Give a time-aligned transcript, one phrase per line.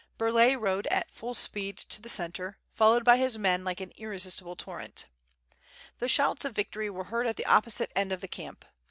[0.17, 4.55] Burlay rode at full speed to the centre, followed by his men like an irresistible
[4.55, 5.05] torrent.
[5.99, 8.65] The shouts of vic tory were heard at the opposite end of the camp.